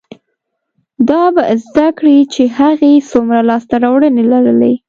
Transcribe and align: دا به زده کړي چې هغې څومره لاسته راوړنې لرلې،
دا 1.09 1.23
به 1.35 1.43
زده 1.67 1.87
کړي 1.97 2.17
چې 2.33 2.43
هغې 2.57 2.93
څومره 3.11 3.39
لاسته 3.49 3.75
راوړنې 3.83 4.23
لرلې، 4.31 4.73